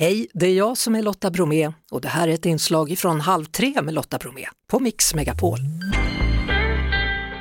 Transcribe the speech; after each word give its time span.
Hej, 0.00 0.28
det 0.34 0.46
är 0.46 0.54
jag 0.54 0.78
som 0.78 0.94
är 0.94 1.02
Lotta 1.02 1.30
Bromé 1.30 1.72
och 1.90 2.00
det 2.00 2.08
här 2.08 2.28
är 2.28 2.32
ett 2.32 2.46
inslag 2.46 2.98
från 2.98 3.20
Halv 3.20 3.44
tre 3.44 3.82
med 3.82 3.94
Lotta 3.94 4.18
Bromé 4.18 4.46
på 4.70 4.78
Mix 4.78 5.14
Megapol. 5.14 5.58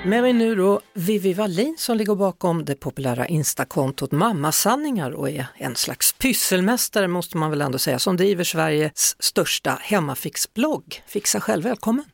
Med 0.05 0.21
mig 0.21 0.33
nu 0.33 0.55
då 0.55 0.81
Vivi 0.93 1.33
Wallin 1.33 1.75
som 1.79 1.97
ligger 1.97 2.15
bakom 2.15 2.65
det 2.65 2.75
populära 2.75 3.27
instakontot 3.27 4.11
Mammasanningar 4.11 5.11
och 5.11 5.29
är 5.29 5.45
en 5.55 5.75
slags 5.75 6.13
pysselmästare 6.13 7.07
måste 7.07 7.37
man 7.37 7.49
väl 7.49 7.61
ändå 7.61 7.77
säga, 7.77 7.99
som 7.99 8.17
driver 8.17 8.43
Sveriges 8.43 9.15
största 9.19 9.77
hemmafixblogg. 9.81 11.03
Fixa 11.07 11.39
själv, 11.39 11.63
välkommen! 11.63 12.05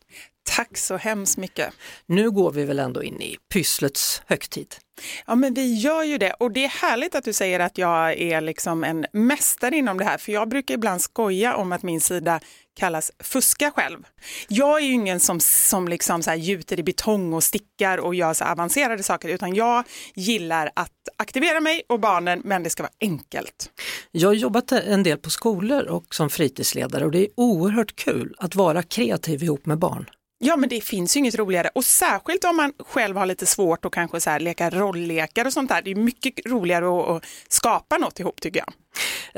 Tack 0.46 0.78
så 0.78 0.98
hemskt 0.98 1.38
mycket. 1.38 1.74
Nu 2.06 2.32
går 2.32 2.52
vi 2.52 2.64
väl 2.64 2.80
ändå 2.80 3.04
in 3.04 3.22
i 3.22 3.38
pysslets 3.54 4.22
högtid. 4.26 4.76
Ja 5.26 5.36
men 5.36 5.54
vi 5.54 5.74
gör 5.74 6.04
ju 6.04 6.18
det 6.18 6.34
och 6.34 6.52
det 6.52 6.66
är 6.66 6.70
härligt 6.70 7.16
att 7.16 7.24
du 7.24 7.34
säger 7.34 7.60
att 7.60 7.78
jag 7.78 8.22
är 8.22 8.42
liksom 8.42 8.84
en 8.84 9.06
mästare 9.14 9.76
inom 9.76 9.98
det 9.98 10.06
här 10.06 10.18
för 10.18 10.32
jag 10.32 10.50
brukar 10.50 10.74
ibland 10.74 11.02
skoja 11.02 11.56
om 11.56 11.72
att 11.72 11.84
min 11.84 12.02
sida 12.02 12.40
kallas 12.76 13.12
fuska 13.20 13.72
själv. 13.72 14.00
Jag 14.48 14.80
är 14.80 14.86
ju 14.86 14.92
ingen 14.92 15.20
som, 15.20 15.40
som 15.40 15.88
liksom 15.88 16.24
så 16.24 16.30
här 16.30 16.38
gjuter 16.38 16.80
i 16.80 16.84
betong 16.84 17.34
och 17.34 17.44
stickar 17.44 17.98
och 17.98 18.16
gör 18.16 18.34
så 18.34 18.46
avancerade 18.46 19.04
saker 19.04 19.30
utan 19.30 19.56
jag 19.56 19.84
gillar 20.16 20.72
att 20.74 20.92
aktivera 21.18 21.60
mig 21.60 21.84
och 21.90 22.00
barnen 22.00 22.42
men 22.44 22.64
det 22.64 22.70
ska 22.70 22.84
vara 22.84 22.94
enkelt. 23.02 23.70
Jag 24.12 24.30
har 24.30 24.34
jobbat 24.34 24.72
en 24.72 25.04
del 25.04 25.18
på 25.18 25.30
skolor 25.30 25.84
och 25.84 26.16
som 26.16 26.30
fritidsledare 26.30 27.06
och 27.06 27.12
det 27.12 27.20
är 27.20 27.28
oerhört 27.36 27.96
kul 27.96 28.36
att 28.40 28.56
vara 28.56 28.84
kreativ 28.84 29.44
ihop 29.44 29.66
med 29.66 29.80
barn. 29.80 30.10
Ja, 30.40 30.56
men 30.56 30.70
det 30.70 30.82
finns 30.82 31.16
ju 31.16 31.20
inget 31.20 31.36
roligare 31.36 31.70
och 31.76 31.86
särskilt 31.86 32.44
om 32.44 32.56
man 32.56 32.74
själv 32.80 33.18
har 33.18 33.26
lite 33.26 33.46
svårt 33.46 33.86
att 33.86 33.92
kanske 33.92 34.20
så 34.22 34.30
här 34.30 34.40
leka 34.40 34.70
rolllekar 34.70 35.46
och 35.46 35.54
sånt 35.54 35.70
där. 35.70 35.82
Det 35.82 35.92
är 35.92 35.96
mycket 35.96 36.34
roligare 36.46 37.00
att, 37.00 37.08
att 37.10 37.26
skapa 37.50 37.98
något 37.98 38.20
ihop 38.20 38.42
tycker 38.42 38.60
jag. 38.60 38.74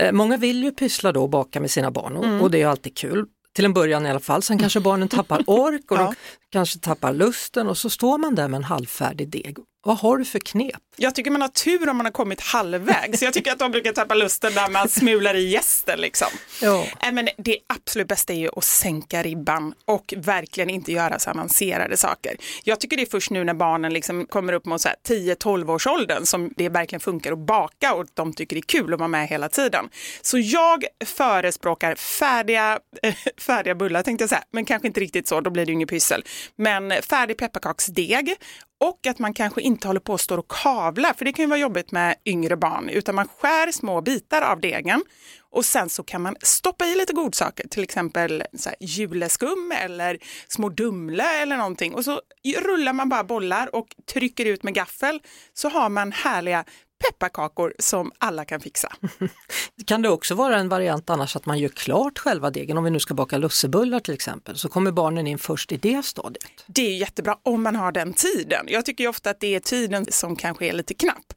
Eh, 0.06 0.12
många 0.12 0.38
vill 0.38 0.64
ju 0.64 0.72
pyssla 0.72 1.12
då 1.12 1.23
och 1.23 1.30
baka 1.30 1.60
med 1.60 1.72
sina 1.72 1.92
barn 1.92 2.18
och, 2.18 2.26
mm. 2.26 2.42
och 2.42 2.52
det 2.52 2.62
är 2.62 2.68
alltid 2.68 2.98
kul. 2.98 3.26
Till 3.54 3.66
en 3.66 3.73
början 3.73 4.06
i 4.06 4.10
alla 4.10 4.20
fall, 4.20 4.44
sen 4.44 4.58
kanske 4.58 4.80
barnen 4.80 5.08
tappar 5.08 5.44
ork 5.48 5.92
och 5.92 5.98
ja. 5.98 6.14
kanske 6.50 6.80
tappar 6.80 7.14
lusten 7.14 7.68
och 7.68 7.78
så 7.78 7.90
står 7.90 8.18
man 8.18 8.36
där 8.36 8.48
med 8.48 8.58
en 8.58 8.64
halvfärdig 8.64 9.30
deg 9.30 9.58
vad 9.88 9.98
har 9.98 10.18
du 10.18 10.25
för 10.25 10.40
knep? 10.40 10.84
Jag 11.00 11.16
tycker 11.16 11.31
man 11.31 11.42
har 11.42 11.48
tur 11.48 11.90
om 11.90 11.98
man 11.98 12.06
har 12.06 12.14
kommit 12.14 12.42
halvvägs. 12.42 13.22
Jag 13.22 13.34
tycker 13.34 13.52
att 13.52 13.59
de 13.59 13.72
brukar 13.72 13.94
tappa 13.94 14.16
lusten 14.16 14.53
när 14.56 14.70
man 14.70 14.90
smular 14.90 15.36
i 15.36 15.50
gästen. 15.50 16.00
Liksom. 16.00 16.28
Ja. 16.62 16.86
Äh, 17.03 17.12
men 17.12 17.30
det 17.38 17.58
absolut 17.67 18.08
bästa 18.08 18.34
är 18.34 18.38
ju 18.38 18.50
att 18.56 18.64
sänka 18.64 19.23
ribban 19.23 19.73
och 19.86 20.14
verkligen 20.18 20.70
inte 20.70 20.92
göra 20.92 21.20
så 21.20 21.30
avancerade 21.30 21.98
saker. 21.98 22.38
Jag 22.64 22.80
tycker 22.80 22.98
det 22.98 23.03
är 23.03 23.09
först 23.12 23.31
nu 23.31 23.44
när 23.44 23.53
barnen 23.53 23.94
liksom 23.94 24.25
kommer 24.25 24.53
upp 24.53 24.66
mot 24.66 24.81
10-12 25.08 25.72
års 25.72 25.88
åldern 25.88 26.25
som 26.25 26.53
det 26.58 26.70
verkligen 26.70 27.00
funkar 27.00 27.31
att 27.31 27.40
baka 27.40 27.94
och 27.94 28.06
de 28.14 28.34
tycker 28.34 28.56
det 28.56 28.59
är 28.59 28.81
kul 28.81 28.94
att 28.94 29.00
vara 29.00 29.08
med 29.08 29.28
hela 29.28 29.50
tiden. 29.50 29.90
Så 30.22 30.38
jag 30.38 30.86
förespråkar 31.06 31.95
färdiga, 31.95 32.80
äh, 33.03 33.16
färdiga 33.38 33.75
bullar 33.75 34.03
tänkte 34.03 34.23
jag 34.23 34.30
säga, 34.30 34.44
men 34.52 34.66
kanske 34.66 34.88
inte 34.88 35.00
riktigt 35.00 35.28
så, 35.28 35.42
då 35.42 35.50
blir 35.50 35.66
det 35.66 35.70
ju 35.70 35.73
inget 35.73 35.90
pyssel. 35.90 36.23
Men 36.56 36.94
färdig 37.02 37.38
pepparkaksdeg 37.38 38.36
och 38.80 39.08
att 39.08 39.20
man 39.20 39.34
kanske 39.34 39.62
inte 39.62 39.88
håller 39.88 40.00
på 40.00 40.14
att 40.14 40.22
stå 40.22 40.38
och 40.38 40.53
kavla, 40.88 41.14
för 41.14 41.26
det 41.26 41.34
kan 41.34 41.44
ju 41.44 41.50
vara 41.50 41.60
jobbigt 41.60 41.92
med 41.92 42.16
yngre 42.26 42.58
barn, 42.58 42.90
utan 42.90 43.16
man 43.16 43.28
skär 43.28 43.72
små 43.72 44.02
bitar 44.02 44.42
av 44.42 44.62
degen 44.62 45.04
och 45.52 45.66
sen 45.66 45.90
så 45.90 46.04
kan 46.04 46.22
man 46.22 46.36
stoppa 46.42 46.86
i 46.86 46.96
lite 46.96 47.14
godsaker, 47.14 47.68
till 47.68 47.84
exempel 47.84 48.44
så 48.58 48.70
här 48.70 48.78
juleskum 48.82 49.74
eller 49.84 50.18
små 50.48 50.70
Dumle 50.70 51.42
eller 51.42 51.58
någonting. 51.58 51.94
Och 51.96 52.06
så 52.06 52.22
rullar 52.58 52.94
man 52.94 53.10
bara 53.10 53.24
bollar 53.24 53.76
och 53.76 53.88
trycker 54.14 54.46
ut 54.46 54.64
med 54.64 54.74
gaffel 54.74 55.20
så 55.54 55.70
har 55.70 55.90
man 55.90 56.12
härliga 56.12 56.66
pepparkakor 57.00 57.73
som 57.80 58.12
alla 58.17 58.45
kan 58.45 58.59
fixa. 58.59 58.94
kan 59.86 60.02
det 60.02 60.09
också 60.09 60.36
vara 60.36 60.58
en 60.58 60.70
variant 60.70 61.09
annars 61.09 61.36
att 61.36 61.45
man 61.45 61.59
gör 61.59 61.70
klart 61.70 62.20
själva 62.20 62.50
degen? 62.50 62.78
Om 62.78 62.84
vi 62.84 62.90
nu 62.90 63.00
ska 63.00 63.14
baka 63.14 63.38
lussebullar 63.38 64.00
till 64.00 64.14
exempel, 64.14 64.58
så 64.58 64.70
kommer 64.70 64.92
barnen 64.92 65.28
in 65.28 65.38
först 65.38 65.72
i 65.72 65.78
det 65.78 66.06
stadiet. 66.06 66.66
Det 66.68 66.81
är 66.81 66.98
jättebra 66.98 67.38
om 67.44 67.64
man 67.64 67.75
har 67.75 67.92
den 67.92 68.14
tiden. 68.14 68.66
Jag 68.68 68.86
tycker 68.86 69.08
ofta 69.08 69.30
att 69.30 69.40
det 69.40 69.56
är 69.56 69.59
tiden 69.59 70.06
som 70.09 70.35
kanske 70.35 70.66
är 70.66 70.74
lite 70.74 70.94
knapp. 70.94 71.34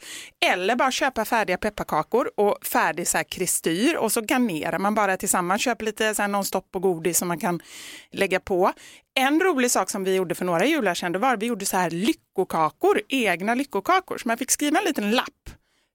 Eller 0.53 0.77
bara 0.77 0.91
köpa 0.91 1.25
färdiga 1.25 1.57
pepparkakor 1.57 2.31
och 2.37 2.59
färdig 2.63 3.09
så 3.09 3.17
här 3.17 3.25
kristyr 3.25 3.97
och 3.97 4.13
så 4.13 4.21
garnerar 4.21 4.79
man 4.79 4.95
bara 4.95 5.17
tillsammans. 5.17 5.63
Köper 5.63 5.85
lite 5.85 6.15
så 6.15 6.23
här 6.23 6.29
nonstop 6.29 6.69
och 6.73 6.83
godis 6.83 7.19
som 7.19 7.29
man 7.29 7.39
kan 7.39 7.61
lägga 8.13 8.41
på. 8.41 8.73
En 9.21 9.41
rolig 9.41 9.71
sak 9.71 9.91
som 9.91 10.05
vi 10.05 10.15
gjorde 10.15 10.35
för 10.35 10.45
några 10.45 10.67
jular 10.67 10.95
sedan, 10.95 11.21
var 11.21 11.35
att 11.35 11.43
vi 11.43 11.47
gjorde 11.47 11.67
så 11.67 11.77
här 11.77 11.91
lyckokakor, 11.91 13.01
egna 13.09 13.55
lyckokakor. 13.55 14.19
Så 14.19 14.29
man 14.29 14.39
fick 14.39 14.51
skriva 14.51 14.79
en 14.79 14.85
liten 14.85 15.11
lapp 15.11 15.51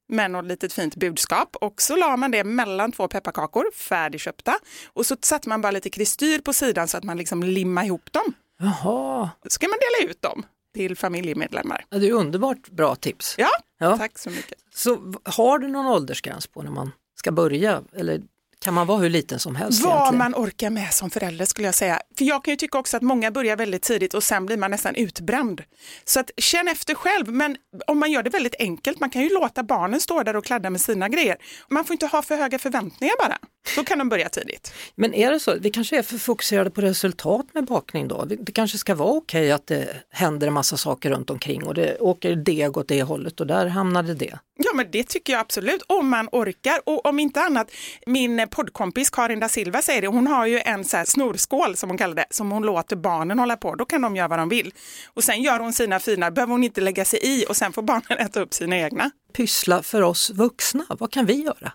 med 0.08 0.30
något 0.30 0.44
litet 0.44 0.72
fint 0.72 0.96
budskap 0.96 1.56
och 1.60 1.82
så 1.82 1.96
la 1.96 2.16
man 2.16 2.30
det 2.30 2.44
mellan 2.44 2.92
två 2.92 3.08
pepparkakor, 3.08 3.64
färdigköpta. 3.74 4.58
Och 4.92 5.06
så 5.06 5.16
satte 5.22 5.48
man 5.48 5.60
bara 5.60 5.70
lite 5.70 5.90
kristyr 5.90 6.38
på 6.38 6.52
sidan 6.52 6.88
så 6.88 6.96
att 6.96 7.04
man 7.04 7.16
liksom 7.16 7.42
limmade 7.42 7.86
ihop 7.86 8.12
dem. 8.12 8.34
Jaha. 8.58 9.30
Så 9.48 9.58
kan 9.58 9.70
man 9.70 9.78
dela 9.78 10.10
ut 10.10 10.22
dem 10.22 10.46
till 10.74 10.96
familjemedlemmar. 10.96 11.84
Ja, 11.88 11.98
det 11.98 12.08
är 12.08 12.12
underbart 12.12 12.70
bra 12.70 12.94
tips. 12.96 13.34
Ja, 13.38 13.50
ja, 13.78 13.96
tack 13.96 14.18
så 14.18 14.30
mycket. 14.30 14.58
Så 14.74 15.14
har 15.24 15.58
du 15.58 15.68
någon 15.68 15.86
åldersgräns 15.86 16.46
på 16.46 16.62
när 16.62 16.70
man 16.70 16.92
ska 17.18 17.32
börja? 17.32 17.82
Eller 17.96 18.22
kan 18.66 18.74
man 18.74 18.86
vara 18.86 18.98
hur 18.98 19.10
liten 19.10 19.38
som 19.38 19.56
helst? 19.56 19.84
Vad 19.84 19.92
egentligen? 19.92 20.18
man 20.18 20.34
orkar 20.34 20.70
med 20.70 20.94
som 20.94 21.10
förälder 21.10 21.44
skulle 21.44 21.68
jag 21.68 21.74
säga. 21.74 22.00
För 22.18 22.24
jag 22.24 22.44
kan 22.44 22.52
ju 22.52 22.56
tycka 22.56 22.78
också 22.78 22.96
att 22.96 23.02
många 23.02 23.30
börjar 23.30 23.56
väldigt 23.56 23.82
tidigt 23.82 24.14
och 24.14 24.22
sen 24.22 24.46
blir 24.46 24.56
man 24.56 24.70
nästan 24.70 24.94
utbränd. 24.94 25.62
Så 26.04 26.20
att 26.20 26.30
känn 26.36 26.68
efter 26.68 26.94
själv, 26.94 27.28
men 27.28 27.56
om 27.86 27.98
man 27.98 28.12
gör 28.12 28.22
det 28.22 28.30
väldigt 28.30 28.54
enkelt, 28.58 29.00
man 29.00 29.10
kan 29.10 29.22
ju 29.22 29.28
låta 29.28 29.62
barnen 29.62 30.00
stå 30.00 30.22
där 30.22 30.36
och 30.36 30.44
kladda 30.44 30.70
med 30.70 30.80
sina 30.80 31.08
grejer. 31.08 31.36
Man 31.70 31.84
får 31.84 31.94
inte 31.94 32.06
ha 32.06 32.22
för 32.22 32.36
höga 32.36 32.58
förväntningar 32.58 33.14
bara. 33.18 33.38
Då 33.76 33.84
kan 33.84 33.98
de 33.98 34.08
börja 34.08 34.28
tidigt. 34.28 34.72
Men 34.94 35.14
är 35.14 35.30
det 35.30 35.40
så, 35.40 35.54
vi 35.60 35.70
kanske 35.70 35.98
är 35.98 36.02
för 36.02 36.18
fokuserade 36.18 36.70
på 36.70 36.80
resultat 36.80 37.46
med 37.52 37.64
bakning 37.64 38.08
då? 38.08 38.24
Det 38.24 38.52
kanske 38.52 38.78
ska 38.78 38.94
vara 38.94 39.08
okej 39.08 39.40
okay 39.40 39.50
att 39.50 39.66
det 39.66 39.88
händer 40.10 40.46
en 40.46 40.52
massa 40.52 40.76
saker 40.76 41.10
runt 41.10 41.30
omkring 41.30 41.64
och 41.64 41.74
det 41.74 41.98
åker 41.98 42.36
deg 42.36 42.76
åt 42.76 42.88
det 42.88 43.02
hållet 43.02 43.40
och 43.40 43.46
där 43.46 43.66
hamnade 43.66 44.14
det. 44.14 44.38
Ja 44.58 44.70
men 44.74 44.86
det 44.90 45.02
tycker 45.02 45.32
jag 45.32 45.40
absolut, 45.40 45.82
om 45.86 46.08
man 46.08 46.28
orkar 46.32 46.80
och 46.86 47.06
om 47.06 47.18
inte 47.18 47.40
annat, 47.40 47.70
min 48.06 48.48
poddkompis 48.50 49.10
Karin 49.10 49.40
da 49.40 49.48
Silva 49.48 49.82
säger 49.82 50.00
det, 50.00 50.06
hon 50.06 50.26
har 50.26 50.46
ju 50.46 50.60
en 50.60 50.84
så 50.84 50.96
här 50.96 51.04
snorskål 51.04 51.76
som 51.76 51.90
hon 51.90 51.98
kallar 51.98 52.14
det, 52.14 52.26
som 52.30 52.50
hon 52.50 52.62
låter 52.62 52.96
barnen 52.96 53.38
hålla 53.38 53.56
på, 53.56 53.74
då 53.74 53.84
kan 53.84 54.02
de 54.02 54.16
göra 54.16 54.28
vad 54.28 54.38
de 54.38 54.48
vill. 54.48 54.72
Och 55.14 55.24
sen 55.24 55.42
gör 55.42 55.60
hon 55.60 55.72
sina 55.72 56.00
fina, 56.00 56.30
behöver 56.30 56.52
hon 56.52 56.64
inte 56.64 56.80
lägga 56.80 57.04
sig 57.04 57.20
i 57.22 57.44
och 57.48 57.56
sen 57.56 57.72
får 57.72 57.82
barnen 57.82 58.18
äta 58.26 58.40
upp 58.40 58.54
sina 58.54 58.78
egna. 58.78 59.10
Pyssla 59.36 59.82
för 59.82 60.02
oss 60.02 60.30
vuxna, 60.30 60.84
vad 60.88 61.12
kan 61.12 61.26
vi 61.26 61.34
göra? 61.34 61.72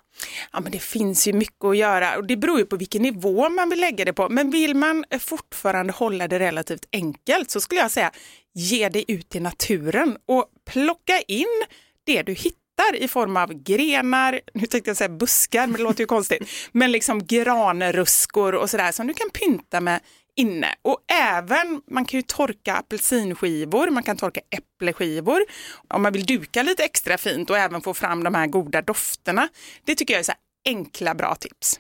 Ja, 0.52 0.60
men 0.60 0.72
det 0.72 0.80
finns 0.80 1.28
ju 1.28 1.34
mycket 1.34 1.66
att 1.66 1.78
göra 1.78 2.18
och 2.18 2.28
det 2.28 2.38
beror 2.38 2.60
ju 2.60 2.66
på 2.66 2.76
vilken 2.76 3.02
nivå 3.02 3.50
man 3.50 3.70
vill 3.70 3.80
lägga 3.80 4.06
det 4.06 4.14
på. 4.14 4.30
Men 4.30 4.52
vill 4.52 4.76
man 4.76 5.06
eh, 5.10 5.20
fortfarande 5.20 5.94
hålla 5.94 6.28
det 6.28 6.40
relativt 6.40 6.86
enkelt 6.92 7.52
så 7.52 7.62
skulle 7.62 7.82
jag 7.82 7.92
säga 7.92 8.12
ge 8.54 8.90
dig 8.90 9.06
ut 9.08 9.36
i 9.36 9.40
naturen 9.40 10.18
och 10.26 10.46
plocka 10.72 11.20
in 11.28 11.64
det 12.06 12.22
du 12.22 12.34
hittar 12.34 12.96
i 12.96 13.08
form 13.08 13.38
av 13.38 13.54
grenar, 13.54 14.42
nu 14.54 14.66
tänkte 14.66 14.90
jag 14.90 14.98
säga 14.98 15.10
buskar, 15.10 15.68
men 15.68 15.78
det 15.78 15.84
låter 15.84 16.00
ju 16.00 16.08
konstigt, 16.08 16.50
men 16.72 16.92
liksom 16.92 17.26
granruskor 17.26 18.56
och 18.56 18.70
sådär 18.70 18.92
som 18.92 19.08
du 19.08 19.14
kan 19.14 19.30
pynta 19.30 19.82
med 19.82 20.00
inne. 20.36 20.76
Och 20.82 20.98
även, 21.14 21.82
man 21.92 22.06
kan 22.06 22.18
ju 22.18 22.22
torka 22.22 22.76
apelsinskivor, 22.76 23.90
man 23.90 24.04
kan 24.04 24.18
torka 24.18 24.42
äppleskivor. 24.50 25.42
Om 25.88 26.02
man 26.02 26.14
vill 26.14 26.26
duka 26.26 26.64
lite 26.64 26.84
extra 26.84 27.18
fint 27.18 27.50
och 27.50 27.58
även 27.58 27.82
få 27.82 27.94
fram 27.94 28.24
de 28.24 28.36
här 28.36 28.48
goda 28.48 28.82
dofterna. 28.82 29.50
Det 29.86 29.96
tycker 29.96 30.14
jag 30.14 30.20
är 30.20 30.24
så 30.24 30.34
enkla 30.70 31.16
bra 31.16 31.36
tips. 31.36 31.80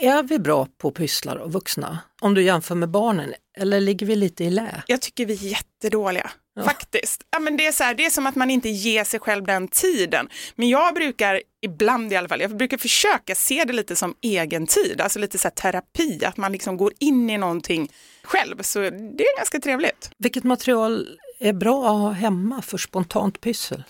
Är 0.00 0.22
vi 0.22 0.38
bra 0.38 0.68
på 0.78 0.90
pysslar 0.90 1.36
och 1.36 1.52
vuxna? 1.52 1.98
Om 2.20 2.34
du 2.34 2.42
jämför 2.42 2.74
med 2.74 2.88
barnen, 2.88 3.34
eller 3.58 3.80
ligger 3.80 4.06
vi 4.06 4.16
lite 4.16 4.44
i 4.44 4.50
lä? 4.50 4.82
Jag 4.86 5.02
tycker 5.02 5.26
vi 5.26 5.32
är 5.32 5.50
jättedåliga. 5.50 6.30
Ja. 6.58 6.64
Faktiskt. 6.64 7.22
Ja, 7.30 7.38
men 7.38 7.56
det, 7.56 7.66
är 7.66 7.72
så 7.72 7.84
här, 7.84 7.94
det 7.94 8.06
är 8.06 8.10
som 8.10 8.26
att 8.26 8.34
man 8.34 8.50
inte 8.50 8.68
ger 8.68 9.04
sig 9.04 9.20
själv 9.20 9.44
den 9.44 9.68
tiden. 9.68 10.28
Men 10.54 10.68
jag 10.68 10.94
brukar, 10.94 11.42
ibland 11.62 12.12
i 12.12 12.16
alla 12.16 12.28
fall, 12.28 12.40
jag 12.40 12.56
brukar 12.56 12.78
försöka 12.78 13.34
se 13.34 13.64
det 13.64 13.72
lite 13.72 13.96
som 13.96 14.14
egen 14.20 14.66
tid, 14.66 15.00
alltså 15.00 15.18
lite 15.18 15.38
så 15.38 15.50
terapi, 15.50 16.24
att 16.24 16.36
man 16.36 16.52
liksom 16.52 16.76
går 16.76 16.92
in 16.98 17.30
i 17.30 17.38
någonting 17.38 17.92
själv. 18.22 18.62
Så 18.62 18.78
det 18.80 19.24
är 19.24 19.38
ganska 19.38 19.60
trevligt. 19.60 20.10
Vilket 20.18 20.44
material 20.44 21.18
är 21.38 21.52
bra 21.52 21.86
att 21.86 22.00
ha 22.00 22.10
hemma 22.10 22.62
för 22.62 22.78
spontant 22.78 23.40
pyssel? 23.40 23.84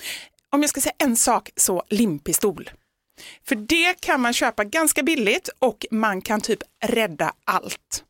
Om 0.53 0.61
jag 0.61 0.71
ska 0.71 0.81
säga 0.81 0.95
en 0.99 1.17
sak 1.17 1.51
så 1.57 1.83
limpistol. 1.89 2.71
För 3.49 3.55
det 3.55 4.01
kan 4.01 4.21
man 4.21 4.33
köpa 4.33 4.65
ganska 4.65 5.03
billigt 5.03 5.49
och 5.59 5.87
man 5.91 6.23
kan 6.23 6.41
typ 6.41 6.63
rädda 6.85 7.33
allt. 7.45 8.05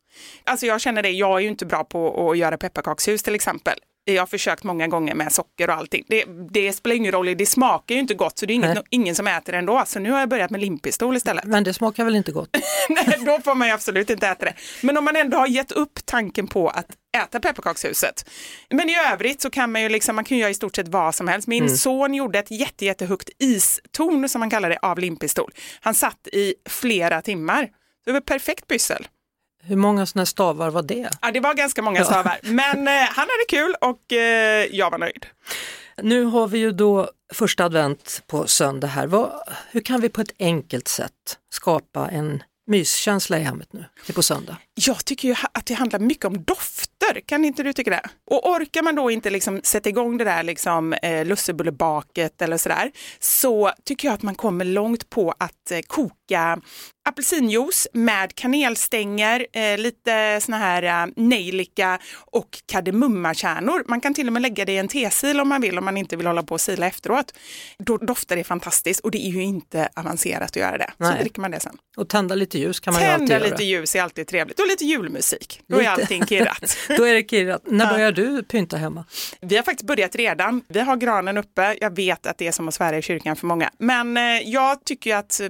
Alltså 0.45 0.67
jag 0.67 0.81
känner 0.81 1.03
det, 1.03 1.11
jag 1.11 1.37
är 1.37 1.41
ju 1.41 1.49
inte 1.49 1.67
bra 1.67 1.85
på 1.85 2.31
att 2.31 2.39
göra 2.39 2.57
pepparkakshus 2.57 3.23
till 3.23 3.35
exempel. 3.35 3.79
Jag 4.15 4.23
har 4.23 4.27
försökt 4.27 4.65
många 4.65 4.89
gånger 4.89 5.15
med 5.15 5.33
socker 5.33 5.71
och 5.71 5.77
allting. 5.77 6.05
Det, 6.09 6.25
det 6.51 6.73
spelar 6.73 6.97
ingen 6.97 7.13
roll, 7.13 7.37
det 7.37 7.47
smakar 7.47 7.95
ju 7.95 8.01
inte 8.01 8.15
gott 8.15 8.39
så 8.39 8.47
det 8.47 8.53
är 8.53 8.55
inget, 8.55 8.85
ingen 8.91 9.15
som 9.15 9.27
äter 9.27 9.53
det 9.53 9.59
ändå. 9.59 9.83
Så 9.87 9.99
nu 9.99 10.11
har 10.11 10.21
jag 10.21 10.29
börjat 10.29 10.51
med 10.51 10.61
limpistol 10.61 11.17
istället. 11.17 11.45
Men 11.45 11.65
det 11.65 11.75
smakar 11.75 12.05
väl 12.05 12.17
inte 12.17 12.33
gott? 12.33 12.51
Nej, 12.89 13.19
då 13.27 13.41
får 13.45 13.55
man 13.55 13.69
ju 13.69 13.75
absolut 13.75 14.11
inte 14.11 14.29
äta 14.29 14.45
det. 14.45 14.55
Men 14.83 14.97
om 14.97 15.05
man 15.05 15.17
ändå 15.17 15.39
har 15.39 15.47
gett 15.47 15.73
upp 15.73 15.99
tanken 16.05 16.47
på 16.47 16.69
att 16.69 16.87
äta 17.17 17.41
pepparkakshuset. 17.41 18.31
Men 18.71 18.89
i 18.89 18.97
övrigt 19.13 19.41
så 19.41 19.51
kan 19.51 19.73
man 19.73 19.83
ju 19.83 19.89
liksom, 19.89 20.17
man 20.17 20.25
kan 20.25 20.39
göra 20.39 20.51
i 20.51 20.55
stort 20.55 20.77
sett 20.77 20.89
vad 20.89 21.15
som 21.15 21.29
helst. 21.29 21.49
Min 21.49 21.65
mm. 21.65 21.77
son 21.77 22.15
gjorde 22.15 22.39
ett 22.39 22.51
jätte, 22.51 22.85
jättehögt 22.85 23.31
istorn 23.39 24.29
som 24.29 24.39
man 24.41 24.51
kallar 24.51 24.71
det 24.71 24.79
av 24.83 24.99
limpistol. 24.99 25.53
Han 25.81 25.95
satt 25.95 26.29
i 26.33 26.55
flera 26.69 27.23
timmar. 27.23 27.69
Det 28.05 28.13
var 28.13 28.21
perfekt 28.21 28.67
pyssel. 28.67 29.07
Hur 29.63 29.77
många 29.77 30.07
sådana 30.07 30.27
stavar 30.27 30.71
var 30.71 30.83
det? 30.83 31.11
Ja, 31.23 31.31
det 31.31 31.41
var 31.41 31.55
ganska 31.55 31.83
många 31.83 32.05
stavar, 32.05 32.39
men 32.43 32.89
eh, 32.89 32.95
han 32.95 33.27
hade 33.29 33.45
kul 33.49 33.75
och 33.81 34.13
eh, 34.13 34.67
jag 34.73 34.91
var 34.91 34.99
nöjd. 34.99 35.27
Nu 36.03 36.25
har 36.25 36.49
vi 36.49 36.59
ju 36.59 36.73
då 36.73 37.11
första 37.33 37.65
advent 37.65 38.23
på 38.27 38.47
söndag 38.47 38.87
här. 38.87 39.07
Vad, 39.07 39.31
hur 39.71 39.81
kan 39.81 40.01
vi 40.01 40.09
på 40.09 40.21
ett 40.21 40.33
enkelt 40.39 40.89
sätt 40.89 41.39
skapa 41.53 42.09
en 42.09 42.43
myskänsla 42.67 43.39
i 43.39 43.43
hemmet 43.43 43.73
nu 43.73 43.85
till 44.07 44.15
på 44.15 44.23
söndag? 44.23 44.57
Jag 44.75 45.05
tycker 45.05 45.29
ju 45.29 45.35
att 45.53 45.67
det 45.67 45.75
handlar 45.75 45.99
mycket 45.99 46.25
om 46.25 46.43
dofter, 46.43 47.21
kan 47.27 47.45
inte 47.45 47.63
du 47.63 47.73
tycka 47.73 47.91
det? 47.91 48.03
Och 48.31 48.51
orkar 48.51 48.83
man 48.83 48.95
då 48.95 49.11
inte 49.11 49.31
liksom 49.31 49.61
sätta 49.65 49.89
igång 49.89 50.19
det 50.19 50.25
där 50.25 50.43
liksom, 50.43 50.93
eh, 50.93 51.27
lussebullebaket 51.27 52.43
eller 52.43 52.57
sådär, 52.57 52.91
så 53.21 53.73
tycker 53.85 54.09
jag 54.09 54.15
att 54.15 54.23
man 54.23 54.35
kommer 54.35 54.65
långt 54.65 55.11
på 55.11 55.35
att 55.39 55.71
eh, 55.71 55.81
koka 55.87 56.15
apelsinjuice 57.09 57.89
med 57.93 58.35
kanelstänger, 58.35 59.47
eh, 59.53 59.79
lite 59.79 60.41
såna 60.41 60.59
här 60.59 60.83
eh, 60.83 61.13
nejlika 61.17 61.99
och 62.17 62.49
kardemummakärnor. 62.67 63.85
Man 63.89 64.01
kan 64.01 64.15
till 64.15 64.27
och 64.27 64.33
med 64.33 64.43
lägga 64.43 64.65
det 64.65 64.73
i 64.73 64.77
en 64.77 64.89
tesil 64.89 65.41
om 65.41 65.49
man 65.49 65.61
vill, 65.61 65.79
om 65.79 65.85
man 65.85 65.97
inte 65.97 66.17
vill 66.17 66.27
hålla 66.27 66.43
på 66.43 66.55
och 66.55 66.61
sila 66.61 66.87
efteråt. 66.87 67.35
Då 67.79 67.97
doftar 67.97 68.37
det 68.37 68.45
fantastiskt 68.45 69.01
och 69.01 69.11
det 69.11 69.19
är 69.19 69.31
ju 69.31 69.43
inte 69.43 69.89
avancerat 69.95 70.43
att 70.43 70.57
göra 70.57 70.79
det. 70.79 70.91
Nej. 70.97 71.13
Så 71.13 71.19
dricker 71.19 71.41
man 71.41 71.51
det 71.51 71.61
sen. 71.61 71.77
Och 71.97 72.09
tända 72.09 72.35
lite 72.35 72.59
ljus 72.59 72.81
kan 72.81 72.95
man 72.95 73.03
tända 73.03 73.15
ju 73.15 73.15
alltid 73.15 73.31
göra. 73.31 73.41
Tända 73.41 73.57
lite 73.57 73.65
ljus 73.65 73.95
är 73.95 74.03
alltid 74.03 74.27
trevligt 74.27 74.61
och 74.61 74.67
lite 74.67 74.85
julmusik. 74.85 75.61
Då 75.67 75.77
lite. 75.77 75.89
är 75.89 75.93
allting 75.93 76.27
kirrat. 76.27 76.77
Då 76.97 77.05
är 77.05 77.15
det 77.15 77.31
kirrat. 77.31 77.63
När 77.67 77.93
börjar 77.93 78.13
du 78.13 78.43
pynta 78.43 78.77
hemma? 78.77 79.05
Vi 79.41 79.57
har 79.57 79.63
faktiskt 79.63 79.87
börjat 79.87 80.17
redan. 80.17 80.63
Vi 80.69 80.81
har 80.81 80.97
granen 80.97 81.39
uppe. 81.39 81.77
Jag 81.81 81.97
vet 81.97 82.27
att 82.27 82.39
det 82.39 82.47
är 82.47 82.53
som 82.53 82.69
att 82.69 82.75
svära 82.75 82.99
i 82.99 83.03
kyrkan 83.03 83.37
för 83.37 83.47
många. 83.47 83.71
Men 83.79 84.17
eh, 84.17 84.23
jag 84.45 84.85
tycker 84.85 85.17
att 85.17 85.41
eh, 85.41 85.49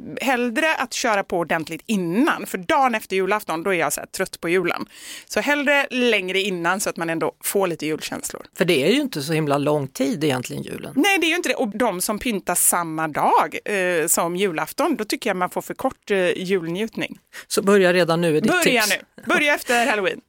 hellre 0.69 0.83
att 0.83 0.93
köra 0.93 1.25
på 1.25 1.39
ordentligt 1.39 1.83
innan. 1.87 2.47
För 2.47 2.59
dagen 2.59 2.95
efter 2.95 3.17
julafton, 3.17 3.63
då 3.63 3.75
är 3.75 3.79
jag 3.79 3.93
så 3.93 4.01
trött 4.17 4.41
på 4.41 4.49
julen. 4.49 4.87
Så 5.27 5.41
hellre 5.41 5.87
längre 5.91 6.41
innan 6.41 6.81
så 6.81 6.91
att 6.91 6.97
man 6.97 7.11
ändå 7.11 7.33
får 7.45 7.67
lite 7.67 7.87
julkänslor. 7.87 8.47
För 8.59 8.65
det 8.65 8.85
är 8.87 8.93
ju 8.93 9.01
inte 9.01 9.23
så 9.23 9.33
himla 9.33 9.59
lång 9.59 9.89
tid 9.89 10.25
egentligen 10.25 10.63
julen. 10.63 10.93
Nej, 10.97 11.19
det 11.19 11.27
är 11.27 11.29
ju 11.29 11.37
inte 11.37 11.49
det. 11.49 11.55
Och 11.55 11.69
de 11.69 12.01
som 12.01 12.19
pyntar 12.19 12.55
samma 12.55 13.09
dag 13.09 13.59
eh, 13.65 14.07
som 14.07 14.37
julafton, 14.37 14.97
då 14.97 15.05
tycker 15.05 15.31
jag 15.31 15.37
man 15.37 15.51
får 15.51 15.63
för 15.63 15.75
kort 15.75 16.11
eh, 16.11 16.39
julnjutning. 16.39 17.19
Så 17.47 17.63
börja 17.63 17.93
redan 17.93 18.21
nu 18.21 18.37
är 18.37 18.41
ditt 18.41 18.51
Börja 18.53 18.83
tips. 18.83 18.97
nu, 19.17 19.23
börja 19.35 19.55
efter 19.55 19.87
halloween. 19.87 20.21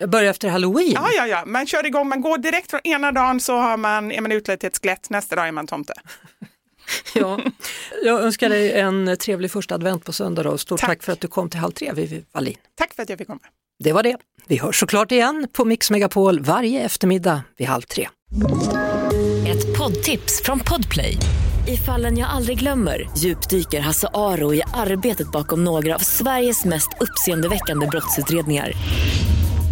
Börja 0.06 0.30
efter 0.30 0.48
halloween? 0.48 0.92
Ja, 0.92 1.08
ja, 1.16 1.26
ja. 1.26 1.44
Man 1.46 1.66
kör 1.66 1.86
igång, 1.86 2.08
man 2.08 2.20
går 2.20 2.38
direkt 2.38 2.70
från 2.70 2.80
ena 2.84 3.12
dagen 3.12 3.40
så 3.40 3.56
har 3.56 3.76
man, 3.76 4.12
är 4.12 4.20
man 4.20 4.32
utklädd 4.32 4.60
till 4.60 4.66
ett 4.66 4.78
skelett, 4.82 5.10
nästa 5.10 5.36
dag 5.36 5.48
är 5.48 5.52
man 5.52 5.66
tomte. 5.66 5.92
ja, 7.14 7.40
jag 8.02 8.22
önskar 8.22 8.48
dig 8.48 8.72
en 8.72 9.16
trevlig 9.16 9.50
första 9.50 9.74
advent 9.74 10.04
på 10.04 10.12
söndag 10.12 10.50
och 10.50 10.60
stort 10.60 10.80
tack. 10.80 10.88
tack 10.88 11.02
för 11.02 11.12
att 11.12 11.20
du 11.20 11.28
kom 11.28 11.50
till 11.50 11.60
Halv 11.60 11.72
tre, 11.72 11.92
Vivi 11.92 12.24
Wallin. 12.32 12.56
Tack 12.74 12.94
för 12.94 13.02
att 13.02 13.08
jag 13.08 13.18
fick 13.18 13.26
komma. 13.26 13.40
Det 13.84 13.92
var 13.92 14.02
det. 14.02 14.16
Vi 14.46 14.56
hörs 14.56 14.80
såklart 14.80 15.12
igen 15.12 15.48
på 15.52 15.64
Mix 15.64 15.90
Megapol 15.90 16.40
varje 16.40 16.80
eftermiddag 16.80 17.42
vid 17.56 17.66
halv 17.66 17.82
tre. 17.82 18.08
Ett 19.46 19.78
poddtips 19.78 20.42
från 20.44 20.60
Podplay. 20.60 21.16
I 21.68 21.76
fallen 21.76 22.18
jag 22.18 22.30
aldrig 22.30 22.58
glömmer 22.58 23.10
djupdyker 23.18 23.80
Hasse 23.80 24.08
Aro 24.14 24.54
i 24.54 24.62
arbetet 24.74 25.32
bakom 25.32 25.64
några 25.64 25.94
av 25.94 25.98
Sveriges 25.98 26.64
mest 26.64 26.88
uppseendeväckande 27.00 27.86
brottsutredningar 27.86 28.72